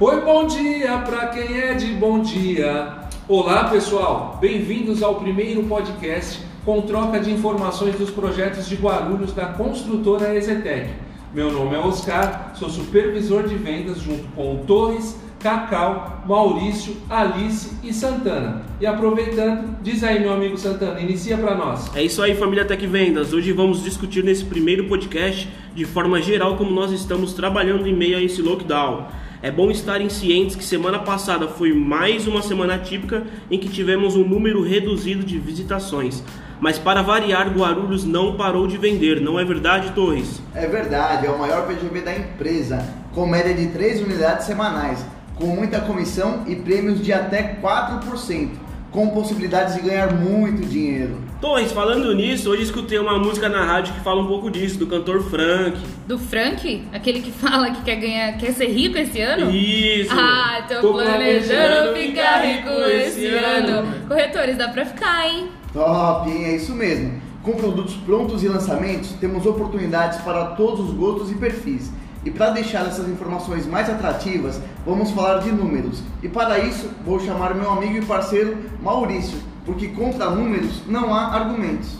[0.00, 2.98] Oi, bom dia para quem é de bom dia.
[3.26, 4.38] Olá, pessoal.
[4.40, 10.90] Bem-vindos ao primeiro podcast com troca de informações dos projetos de Guarulhos da construtora Exetec.
[11.34, 17.76] Meu nome é Oscar, sou supervisor de vendas junto com o Torres, Cacau, Maurício, Alice
[17.82, 18.62] e Santana.
[18.80, 21.90] E aproveitando, diz aí meu amigo Santana, inicia para nós.
[21.96, 23.32] É isso aí, família Tec Vendas.
[23.32, 28.16] Hoje vamos discutir nesse primeiro podcast de forma geral como nós estamos trabalhando em meio
[28.16, 29.26] a esse lockdown.
[29.40, 34.16] É bom estarem cientes que semana passada foi mais uma semana típica em que tivemos
[34.16, 36.22] um número reduzido de visitações.
[36.60, 40.42] Mas para variar, Guarulhos não parou de vender, não é verdade, Torres?
[40.54, 45.06] É verdade, é o maior PGV da empresa, com média de 3 unidades semanais
[45.38, 48.50] com muita comissão e prêmios de até 4%,
[48.90, 51.16] com possibilidades de ganhar muito dinheiro.
[51.40, 54.86] Torres, falando nisso, hoje escutei uma música na rádio que fala um pouco disso, do
[54.86, 55.78] cantor Frank.
[56.06, 56.84] Do Frank?
[56.92, 59.50] Aquele que fala que quer ganhar, quer ser rico esse ano?
[59.50, 60.12] Isso!
[60.12, 63.68] Ah, tô, tô planejando ficar rico esse ano.
[63.68, 64.08] ano.
[64.08, 65.48] Corretores, dá pra ficar, hein?
[65.72, 66.44] Top, hein?
[66.46, 67.20] É isso mesmo.
[67.42, 71.92] Com produtos prontos e lançamentos, temos oportunidades para todos os gostos e perfis.
[72.28, 76.02] E para deixar essas informações mais atrativas, vamos falar de números.
[76.22, 81.34] E para isso, vou chamar meu amigo e parceiro Maurício, porque contra números não há
[81.34, 81.96] argumentos.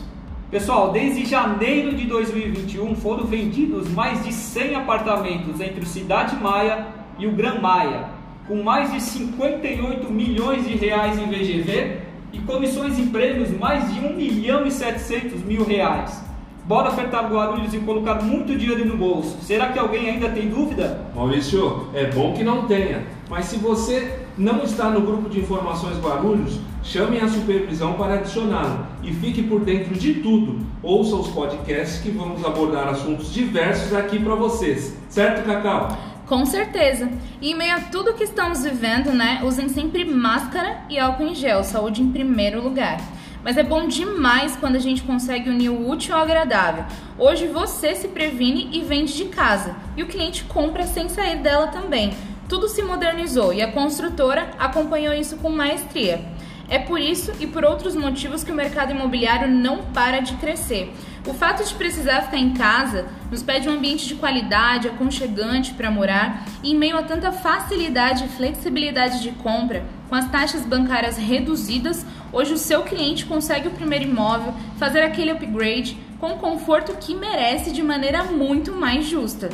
[0.51, 6.85] Pessoal, desde janeiro de 2021 foram vendidos mais de 100 apartamentos entre o Cidade Maia
[7.17, 8.09] e o Gran Maia,
[8.47, 12.01] com mais de 58 milhões de reais em VGV
[12.33, 16.28] e comissões em prêmios mais de 1 milhão e 700 mil reais.
[16.65, 19.37] Bora ofertar Guarulhos e colocar muito dinheiro no bolso.
[19.41, 21.05] Será que alguém ainda tem dúvida?
[21.15, 23.03] Maurício, é bom que não tenha.
[23.29, 28.85] Mas se você não está no grupo de informações Guarulhos, chame a supervisão para adicioná-lo
[29.03, 30.59] e fique por dentro de tudo.
[30.81, 34.95] Ouça os podcasts que vamos abordar assuntos diversos aqui para vocês.
[35.09, 35.97] Certo, Cacau?
[36.25, 37.09] Com certeza.
[37.41, 41.33] E em meio a tudo que estamos vivendo, né, usem sempre máscara e álcool em
[41.33, 41.63] gel.
[41.63, 42.99] Saúde em primeiro lugar.
[43.43, 46.85] Mas é bom demais quando a gente consegue unir o útil ao agradável.
[47.17, 51.67] Hoje você se previne e vende de casa, e o cliente compra sem sair dela
[51.67, 52.13] também.
[52.49, 56.19] Tudo se modernizou e a construtora acompanhou isso com maestria.
[56.69, 60.93] É por isso e por outros motivos que o mercado imobiliário não para de crescer.
[61.27, 65.89] O fato de precisar ficar em casa nos pede um ambiente de qualidade, aconchegante para
[65.89, 71.17] morar, e em meio a tanta facilidade e flexibilidade de compra, com as taxas bancárias
[71.17, 76.95] reduzidas, hoje o seu cliente consegue o primeiro imóvel, fazer aquele upgrade com o conforto
[76.97, 79.49] que merece de maneira muito mais justa.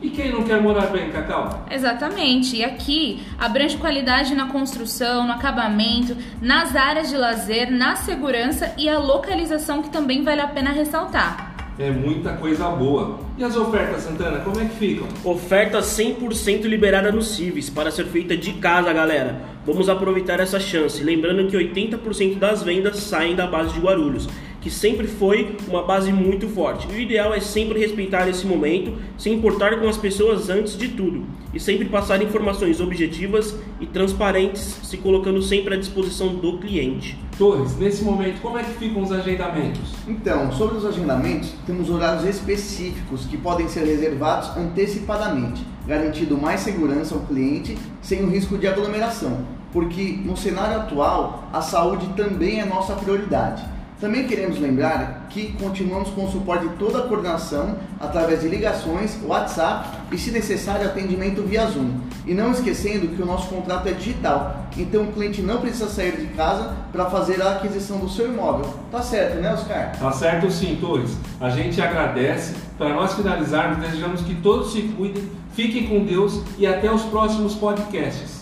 [0.00, 1.66] E quem não quer morar bem, Cacau?
[1.70, 2.56] Exatamente.
[2.56, 8.88] E aqui abrange qualidade na construção, no acabamento, nas áreas de lazer, na segurança e
[8.88, 11.48] a localização que também vale a pena ressaltar.
[11.78, 13.20] É muita coisa boa.
[13.36, 15.06] E as ofertas, Santana, como é que ficam?
[15.24, 19.40] Oferta 100% liberada no Civis para ser feita de casa, galera.
[19.64, 24.28] Vamos aproveitar essa chance, lembrando que 80% das vendas saem da base de Guarulhos
[24.68, 26.86] que sempre foi uma base muito forte.
[26.88, 31.24] o ideal é sempre respeitar esse momento, se importar com as pessoas antes de tudo
[31.54, 37.18] e sempre passar informações objetivas e transparentes, se colocando sempre à disposição do cliente.
[37.38, 39.94] Torres, nesse momento, como é que ficam os agendamentos?
[40.06, 47.14] Então, sobre os agendamentos, temos horários específicos que podem ser reservados antecipadamente, garantindo mais segurança
[47.14, 52.66] ao cliente sem o risco de aglomeração, porque no cenário atual a saúde também é
[52.66, 53.77] nossa prioridade.
[54.00, 59.18] Também queremos lembrar que continuamos com o suporte de toda a coordenação através de ligações,
[59.24, 61.90] WhatsApp e, se necessário, atendimento via Zoom.
[62.24, 66.16] E não esquecendo que o nosso contrato é digital, então o cliente não precisa sair
[66.16, 68.72] de casa para fazer a aquisição do seu imóvel.
[68.92, 69.92] Tá certo, né, Oscar?
[69.98, 71.16] Tá certo sim, Torres.
[71.40, 72.54] A gente agradece.
[72.78, 77.56] Para nós finalizarmos, desejamos que todos se cuidem, fiquem com Deus e até os próximos
[77.56, 78.37] podcasts.